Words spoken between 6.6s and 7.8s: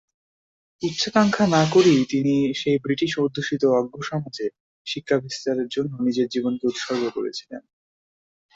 উৎসর্গ করেছিলেন।